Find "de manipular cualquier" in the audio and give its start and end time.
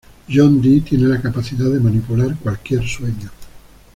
1.69-2.87